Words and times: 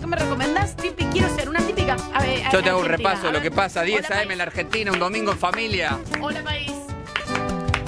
¿qué 0.00 0.06
me 0.06 0.16
recomendás? 0.16 0.76
Tipi, 0.76 1.04
quiero 1.06 1.34
ser 1.34 1.48
una 1.48 1.60
típica. 1.60 1.96
A 2.12 2.22
ver, 2.22 2.42
Yo 2.52 2.62
te 2.62 2.70
hago 2.70 2.80
un 2.80 2.86
repaso 2.86 3.26
de 3.26 3.32
lo 3.32 3.40
que 3.40 3.50
pasa. 3.50 3.82
10 3.82 4.06
Hola, 4.06 4.20
AM 4.20 4.30
en 4.32 4.38
la 4.38 4.44
Argentina, 4.44 4.92
un 4.92 4.98
domingo 4.98 5.32
en 5.32 5.38
familia. 5.38 5.98
Hola, 6.20 6.42
país. 6.42 6.72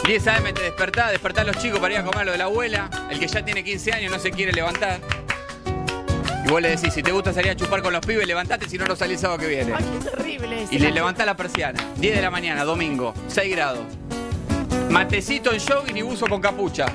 10 0.07 0.27
AM 0.29 0.55
te 0.55 0.63
despertás, 0.63 1.11
despertás 1.11 1.45
a 1.45 1.47
los 1.49 1.59
chicos 1.59 1.81
para 1.81 1.95
ir 1.95 2.01
a 2.01 2.05
comer 2.05 2.27
lo 2.27 2.33
de 2.33 2.39
la 2.39 2.45
abuela. 2.45 2.89
El 3.11 3.19
que 3.19 3.27
ya 3.27 3.45
tiene 3.45 3.65
15 3.65 3.93
años 3.93 4.13
no 4.13 4.19
se 4.19 4.31
quiere 4.31 4.53
levantar. 4.53 5.01
Y 6.45 6.49
vos 6.49 6.63
le 6.63 6.71
decís, 6.71 6.95
si 6.95 7.03
te 7.03 7.11
gusta 7.11 7.33
salir 7.33 7.51
a 7.51 7.57
chupar 7.57 7.83
con 7.83 7.93
los 7.93 8.07
pibes, 8.07 8.25
levantate, 8.25 8.69
si 8.69 8.79
no, 8.79 8.87
no 8.87 8.95
salís 8.95 9.21
sábado 9.21 9.41
que 9.41 9.49
viene. 9.49 9.75
Ay, 9.77 9.85
qué 9.99 10.11
terrible. 10.11 10.67
Y 10.71 10.79
le 10.79 10.93
levantás 10.93 11.27
la 11.27 11.37
persiana. 11.37 11.81
10 11.97 12.15
de 12.15 12.23
la 12.23 12.31
mañana, 12.31 12.63
domingo, 12.63 13.15
6 13.27 13.51
grados. 13.51 13.85
Matecito 14.91 15.53
en 15.53 15.59
jogging 15.59 15.97
y 15.97 16.03
buzo 16.03 16.29
con 16.29 16.41
capucha. 16.41 16.87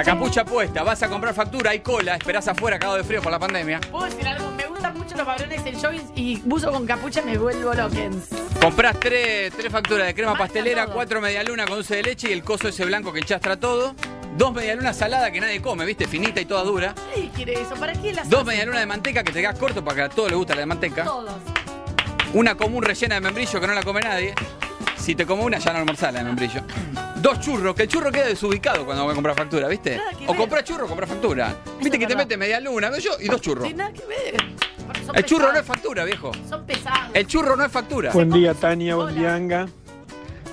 La 0.00 0.04
capucha 0.04 0.46
puesta, 0.46 0.82
vas 0.82 1.02
a 1.02 1.10
comprar 1.10 1.34
factura, 1.34 1.72
hay 1.72 1.80
cola, 1.80 2.14
esperás 2.16 2.48
afuera 2.48 2.78
cagado 2.78 2.96
de 2.96 3.04
frío 3.04 3.20
por 3.20 3.30
la 3.30 3.38
pandemia. 3.38 3.80
¿Puedo 3.90 4.06
decir 4.06 4.26
algo? 4.26 4.50
Me 4.52 4.64
gustan 4.64 4.96
mucho 4.96 5.14
los 5.14 5.26
varones 5.26 5.66
en 5.66 5.78
jogging 5.78 6.12
y 6.14 6.36
buzo 6.38 6.72
con 6.72 6.86
capucha 6.86 7.20
me 7.20 7.36
vuelvo 7.36 7.74
loquens. 7.74 8.28
Comprás 8.62 8.98
tres, 8.98 9.52
tres 9.54 9.70
facturas 9.70 10.06
de 10.06 10.14
crema 10.14 10.38
pastelera, 10.38 10.86
todo. 10.86 10.94
cuatro 10.94 11.20
medialunas 11.20 11.66
con 11.66 11.76
dulce 11.76 11.96
de 11.96 12.02
leche 12.04 12.30
y 12.30 12.32
el 12.32 12.42
coso 12.42 12.68
ese 12.68 12.86
blanco 12.86 13.12
que 13.12 13.18
enchastra 13.18 13.60
todo. 13.60 13.94
Dos 14.38 14.54
medialunas 14.54 14.96
saladas 14.96 15.32
que 15.32 15.40
nadie 15.42 15.60
come, 15.60 15.84
viste, 15.84 16.08
finita 16.08 16.40
y 16.40 16.46
toda 16.46 16.62
dura. 16.62 16.94
Ay, 17.14 17.30
quiere 17.36 17.60
eso. 17.60 17.74
¿Para 17.74 17.92
qué 17.92 18.14
las 18.14 18.30
Dos 18.30 18.46
medialunas 18.46 18.80
de 18.80 18.86
manteca 18.86 19.22
que 19.22 19.32
te 19.32 19.42
quedas 19.42 19.58
corto 19.58 19.84
para 19.84 19.96
que 19.96 20.02
a 20.04 20.08
todos 20.08 20.30
les 20.30 20.38
gusta 20.38 20.54
la 20.54 20.60
de 20.60 20.66
manteca. 20.66 21.04
Todos. 21.04 21.34
Una 22.32 22.54
común 22.54 22.82
rellena 22.82 23.16
de 23.16 23.20
membrillo 23.20 23.60
que 23.60 23.66
no 23.66 23.74
la 23.74 23.82
come 23.82 24.00
nadie. 24.00 24.34
Si 24.96 25.14
te 25.14 25.26
como 25.26 25.44
una, 25.44 25.58
ya 25.58 25.74
no 25.74 25.80
almorzás 25.80 26.10
la 26.14 26.20
de 26.20 26.24
membrillo. 26.24 26.62
Dos 27.20 27.40
churros, 27.40 27.74
que 27.74 27.82
el 27.82 27.88
churro 27.88 28.10
queda 28.10 28.26
desubicado 28.26 28.84
cuando 28.84 29.04
voy 29.04 29.12
a 29.12 29.14
comprar 29.14 29.36
factura, 29.36 29.68
¿viste? 29.68 29.96
Nada 29.96 30.10
que 30.12 30.24
O 30.24 30.28
ver. 30.28 30.36
comprar 30.36 30.64
churro 30.64 30.84
o 30.84 30.88
comprar 30.88 31.08
factura. 31.08 31.54
Viste 31.78 31.98
que 31.98 32.06
te 32.06 32.14
verdad. 32.14 32.16
mete 32.24 32.36
media 32.36 32.60
luna, 32.60 32.90
yo 32.98 33.12
y 33.20 33.26
dos 33.28 33.40
churros. 33.40 33.66
Sin 33.66 33.76
nada 33.76 33.92
que 33.92 34.04
ver. 34.06 34.36
Porque 34.86 35.04
son 35.04 35.16
El 35.16 35.24
churro 35.24 35.52
no 35.52 35.58
es 35.58 35.66
factura, 35.66 36.04
viejo. 36.04 36.32
Son 36.48 36.64
pesados. 36.64 37.10
El 37.14 37.26
churro 37.26 37.56
no 37.56 37.64
es 37.64 37.70
factura. 37.72 38.12
Buen 38.12 38.30
día. 38.30 38.54
Tania, 38.54 38.94
buen 38.94 39.14
día, 39.14 39.34
Anga. 39.34 39.68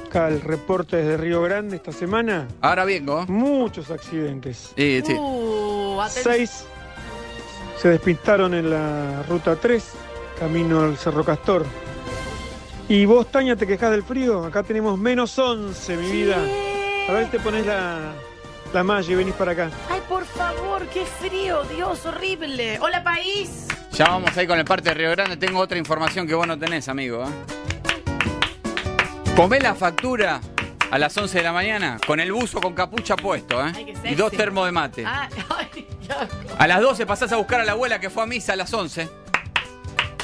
Acá 0.07 0.27
el 0.29 0.41
reporte 0.41 0.97
desde 0.97 1.17
Río 1.17 1.41
Grande 1.41 1.75
esta 1.77 1.91
semana. 1.91 2.47
Ahora 2.61 2.83
vengo. 2.85 3.25
Muchos 3.27 3.89
accidentes. 3.91 4.71
Sí, 4.75 5.01
sí. 5.05 5.13
Uh, 5.13 5.99
aten- 6.01 6.23
Seis 6.23 6.65
se 7.81 7.89
despistaron 7.89 8.53
en 8.53 8.69
la 8.71 9.23
ruta 9.29 9.55
3, 9.55 9.83
camino 10.39 10.81
al 10.81 10.97
Cerro 10.97 11.23
Castor. 11.23 11.65
Y 12.89 13.05
vos, 13.05 13.29
Tania, 13.29 13.55
te 13.55 13.67
quejas 13.67 13.91
del 13.91 14.03
frío. 14.03 14.45
Acá 14.45 14.63
tenemos 14.63 14.97
menos 14.97 15.37
11, 15.37 15.97
mi 15.97 16.11
vida. 16.11 16.37
A 17.09 17.11
ver 17.11 17.25
si 17.25 17.31
te 17.31 17.39
pones 17.39 17.65
la, 17.65 18.13
la 18.73 18.83
malla 18.83 19.11
y 19.11 19.15
venís 19.15 19.33
para 19.33 19.51
acá. 19.51 19.69
Ay, 19.89 20.01
por 20.07 20.25
favor, 20.25 20.85
qué 20.87 21.05
frío, 21.05 21.63
Dios, 21.63 22.05
horrible. 22.05 22.79
Hola, 22.79 23.03
país. 23.03 23.67
Ya 23.91 24.05
vamos 24.05 24.35
ahí 24.37 24.47
con 24.47 24.57
el 24.57 24.65
parte 24.65 24.89
de 24.89 24.95
Río 24.95 25.11
Grande. 25.11 25.35
Tengo 25.37 25.59
otra 25.59 25.77
información 25.77 26.25
que 26.27 26.33
vos 26.35 26.47
no 26.47 26.57
tenés, 26.57 26.87
amigo. 26.87 27.23
¿eh? 27.23 27.27
Comé 29.35 29.59
la 29.59 29.75
factura 29.75 30.39
a 30.89 30.97
las 30.97 31.17
11 31.17 31.37
de 31.39 31.43
la 31.43 31.51
mañana 31.51 31.99
con 32.07 32.21
el 32.21 32.31
buzo 32.31 32.61
con 32.61 32.73
capucha 32.73 33.17
puesto, 33.17 33.65
¿eh? 33.65 33.71
Ay, 33.75 33.85
qué 33.85 34.11
Y 34.11 34.15
dos 34.15 34.31
termos 34.31 34.65
de 34.65 34.71
mate. 34.71 35.03
Ah, 35.05 35.27
ay. 35.57 35.87
A 36.57 36.67
las 36.67 36.81
12 36.81 37.05
pasás 37.05 37.31
a 37.33 37.35
buscar 37.35 37.59
a 37.59 37.65
la 37.65 37.73
abuela 37.73 37.99
que 37.99 38.09
fue 38.09 38.23
a 38.23 38.25
misa 38.25 38.53
a 38.53 38.55
las 38.55 38.73
11. 38.73 39.09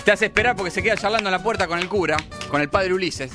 Te 0.06 0.12
hace 0.12 0.26
esperar 0.26 0.56
porque 0.56 0.72
se 0.72 0.82
queda 0.82 0.96
charlando 0.98 1.30
en 1.30 1.32
la 1.32 1.42
puerta 1.44 1.68
con 1.68 1.80
el 1.80 1.88
cura, 1.88 2.18
con 2.50 2.62
el 2.62 2.70
padre 2.70 2.94
Ulises. 2.94 3.32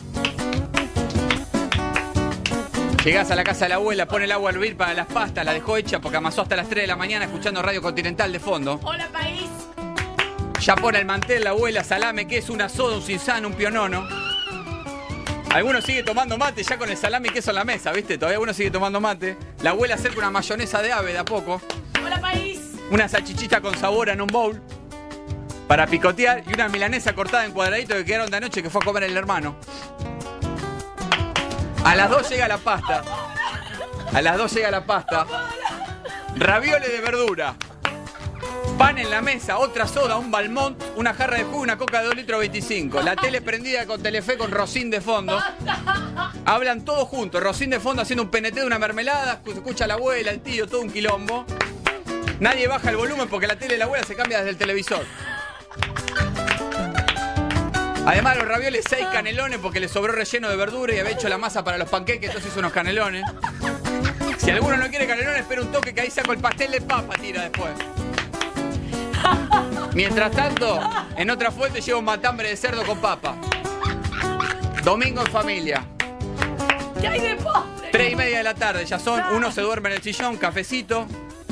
Llegás 3.05 3.31
a 3.31 3.37
la 3.37 3.45
casa 3.45 3.65
de 3.65 3.71
la 3.71 3.75
abuela, 3.77 4.07
pone 4.07 4.27
el 4.27 4.33
agua 4.33 4.51
a 4.51 4.53
hervir 4.53 4.77
para 4.77 4.93
las 4.93 5.07
pastas, 5.07 5.45
la 5.45 5.53
dejó 5.55 5.77
hecha 5.77 6.01
porque 6.01 6.19
amasó 6.19 6.43
hasta 6.43 6.57
las 6.57 6.69
3 6.69 6.83
de 6.83 6.87
la 6.87 6.97
mañana 6.97 7.25
escuchando 7.25 7.63
Radio 7.63 7.81
Continental 7.81 8.31
de 8.33 8.41
fondo. 8.41 8.81
Hola, 8.83 9.09
país. 9.09 9.49
Ya 10.61 10.75
pone 10.77 10.99
el 10.99 11.07
mantel 11.07 11.45
la 11.45 11.51
abuela, 11.51 11.85
salame, 11.85 12.27
queso, 12.27 12.53
una 12.53 12.69
soda, 12.69 12.97
un 12.97 13.03
cinzano, 13.03 13.49
un 13.49 13.55
pionono. 13.55 14.07
Algunos 15.51 15.85
sigue 15.85 16.03
tomando 16.03 16.37
mate 16.37 16.63
ya 16.63 16.77
con 16.77 16.91
el 16.91 16.97
salame 16.97 17.29
y 17.29 17.31
queso 17.31 17.51
en 17.51 17.57
la 17.57 17.65
mesa, 17.65 17.93
¿viste? 17.93 18.19
Todavía 18.19 18.41
uno 18.41 18.53
sigue 18.53 18.71
tomando 18.71 19.01
mate. 19.01 19.37
La 19.63 19.71
abuela 19.71 19.95
acerca 19.95 20.19
una 20.19 20.31
mayonesa 20.31 20.83
de 20.83 20.93
ave 20.93 21.13
de 21.13 21.19
a 21.19 21.25
poco. 21.25 21.63
Hola, 22.05 22.21
país. 22.21 22.61
Una 22.91 23.09
salchichita 23.09 23.61
con 23.61 23.75
sabor 23.79 24.11
en 24.11 24.21
un 24.21 24.27
bowl 24.27 24.61
para 25.69 25.87
picotear 25.87 26.43
y 26.49 26.55
una 26.55 26.69
milanesa 26.69 27.15
cortada 27.15 27.45
en 27.45 27.53
cuadraditos 27.53 27.99
que 27.99 28.05
quedaron 28.07 28.31
de 28.31 28.39
anoche 28.39 28.63
que 28.63 28.71
fue 28.71 28.81
a 28.83 28.85
comer 28.85 29.05
el 29.05 29.17
hermano. 29.17 29.55
A 31.85 31.95
las 31.95 32.11
2 32.11 32.31
llega 32.31 32.49
la 32.49 32.59
pasta. 32.59 33.05
A 34.13 34.23
las 34.23 34.39
2 34.39 34.53
llega 34.55 34.71
la 34.71 34.85
pasta. 34.85 35.27
Ravioles 36.37 36.91
de 36.91 37.01
verdura. 37.01 37.55
Pan 38.79 38.97
en 38.97 39.11
la 39.11 39.21
mesa, 39.21 39.59
otra 39.59 39.89
soda, 39.89 40.17
un 40.19 40.31
balmont, 40.31 40.81
una 40.97 41.13
jarra 41.13 41.37
de 41.37 41.45
jugo, 41.45 41.61
una 41.61 41.77
coca 41.77 42.01
de 42.01 42.07
2 42.07 42.17
litros 42.17 42.39
25. 42.39 43.03
La 43.03 43.17
tele 43.17 43.43
prendida 43.43 43.87
con 43.87 44.03
Telefe 44.03 44.39
con 44.39 44.51
Rosín 44.51 44.89
de 44.89 45.01
fondo. 45.01 45.39
Hablan 46.47 46.85
todos 46.85 47.09
juntos. 47.09 47.43
Rosín 47.43 47.71
de 47.71 47.81
fondo 47.81 48.03
haciendo 48.03 48.23
un 48.23 48.31
PNT 48.31 48.55
de 48.55 48.65
una 48.65 48.79
mermelada. 48.79 49.43
Escucha 49.47 49.87
la 49.87 49.95
abuela, 49.95 50.31
el 50.31 50.41
tío, 50.41 50.67
todo 50.67 50.81
un 50.81 50.91
quilombo. 50.91 51.45
Nadie 52.41 52.69
baja 52.69 52.91
el 52.91 52.97
volumen 52.97 53.29
porque 53.29 53.49
la 53.49 53.57
tele 53.57 53.75
de 53.75 53.79
la 53.79 53.85
abuela 53.87 54.07
se 54.07 54.15
cambia 54.15 54.39
desde 54.39 54.51
el 54.51 54.57
televisor. 54.57 55.05
Además, 58.09 58.39
los 58.39 58.49
ravioles, 58.49 58.87
seis 58.89 59.05
canelones 59.13 59.59
porque 59.59 59.81
le 59.81 59.87
sobró 59.87 60.15
relleno 60.15 60.49
de 60.49 60.57
verdura 60.57 60.95
y 60.95 60.99
había 60.99 61.13
hecho 61.13 61.29
la 61.29 61.37
masa 61.37 61.63
para 61.63 61.77
los 61.77 61.91
panqueques, 61.91 62.29
entonces 62.29 62.51
hizo 62.51 62.61
unos 62.61 62.73
canelones. 62.73 63.23
Si 64.39 64.51
alguno 64.51 64.79
no 64.79 64.89
quiere 64.89 65.07
canelones, 65.07 65.43
espera 65.43 65.61
un 65.61 65.71
toque 65.71 65.93
que 65.93 66.01
ahí 66.01 66.11
saco 66.11 66.33
el 66.33 66.39
pastel 66.39 66.71
de 66.71 66.81
papa, 66.81 67.17
tira 67.21 67.43
después. 67.43 67.71
Mientras 69.93 70.31
tanto, 70.31 70.81
en 71.19 71.29
otra 71.29 71.51
fuente 71.51 71.83
lleva 71.83 71.99
un 71.99 72.07
matambre 72.07 72.49
de 72.49 72.57
cerdo 72.57 72.83
con 72.87 72.99
papa. 72.99 73.35
Domingo 74.83 75.21
en 75.21 75.27
familia. 75.27 75.85
¿Qué 76.99 77.09
hay 77.09 77.21
de 77.21 77.37
postre? 77.37 77.91
Tres 77.93 78.13
y 78.13 78.17
media 78.17 78.39
de 78.39 78.45
la 78.45 78.55
tarde 78.55 78.87
ya 78.87 78.99
son. 78.99 79.23
Uno 79.35 79.53
se 79.53 79.61
duerme 79.61 79.91
en 79.91 79.97
el 79.97 80.03
sillón, 80.03 80.39
cafecito. 80.39 81.07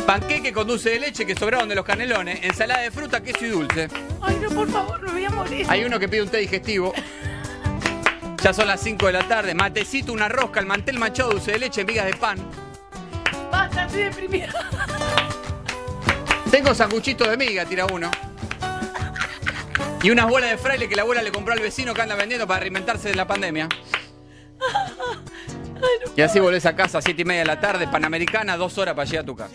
Panqueque 0.07 0.53
con 0.53 0.69
dulce 0.69 0.91
de 0.91 1.01
leche 1.01 1.27
que 1.27 1.35
sobraron 1.35 1.69
de 1.69 1.75
los 1.75 1.85
canelones. 1.85 2.39
Ensalada 2.45 2.83
de 2.83 2.93
fruta, 2.93 3.21
queso 3.21 3.45
y 3.45 3.49
dulce. 3.49 3.89
Ay, 4.23 4.39
no, 4.41 4.49
por 4.51 4.71
favor, 4.71 5.03
me 5.03 5.11
voy 5.11 5.25
a 5.25 5.31
morir. 5.31 5.67
Hay 5.69 5.85
uno 5.85 5.99
que 5.99 6.09
pide 6.09 6.23
un 6.23 6.29
té 6.29 6.39
digestivo. 6.39 6.93
Ya 8.41 8.53
son 8.53 8.69
las 8.69 8.81
5 8.81 9.07
de 9.07 9.13
la 9.13 9.27
tarde. 9.27 9.55
Matecito, 9.55 10.13
una 10.13 10.29
rosca, 10.29 10.61
el 10.61 10.67
mantel 10.67 11.01
manchado, 11.01 11.31
dulce 11.31 11.53
de 11.53 11.59
leche, 11.59 11.85
migas 11.85 12.07
de 12.07 12.15
pan. 12.15 12.39
Basta, 13.51 13.87
estoy 13.87 14.05
deprimida. 14.05 14.53
Tengo 16.53 16.73
sanguchito 16.73 17.29
de 17.29 17.37
miga, 17.37 17.65
tira 17.65 17.87
uno. 17.87 18.09
Y 20.03 20.11
unas 20.11 20.29
bolas 20.29 20.51
de 20.51 20.59
fraile 20.59 20.89
que 20.89 20.95
la 20.95 21.03
abuela 21.03 21.21
le 21.21 21.33
compró 21.33 21.53
al 21.53 21.59
vecino 21.59 21.93
que 21.93 22.03
anda 22.03 22.15
vendiendo 22.15 22.47
para 22.47 22.61
reinventarse 22.61 23.09
de 23.09 23.17
la 23.17 23.27
pandemia. 23.27 23.69
Y 26.17 26.23
así 26.23 26.39
volvés 26.39 26.65
a 26.65 26.77
casa 26.77 26.99
a 26.99 27.03
7 27.03 27.21
y 27.21 27.25
media 27.25 27.41
de 27.41 27.47
la 27.47 27.61
tarde, 27.61 27.89
Panamericana, 27.89 28.57
dos 28.57 28.79
horas 28.79 28.95
para 28.95 29.05
llegar 29.05 29.25
a 29.25 29.27
tu 29.27 29.35
casa. 29.35 29.55